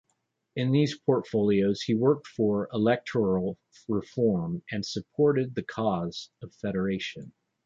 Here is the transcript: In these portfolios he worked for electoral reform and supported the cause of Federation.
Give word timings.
In 0.55 0.71
these 0.71 0.97
portfolios 0.97 1.83
he 1.83 1.93
worked 1.93 2.25
for 2.25 2.67
electoral 2.73 3.59
reform 3.87 4.63
and 4.71 4.83
supported 4.83 5.53
the 5.53 5.61
cause 5.61 6.31
of 6.41 6.55
Federation. 6.55 7.33